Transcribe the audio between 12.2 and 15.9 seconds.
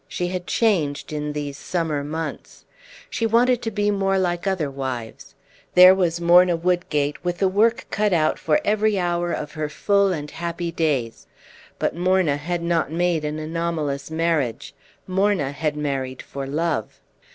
had not made an anomalous marriage, Morna had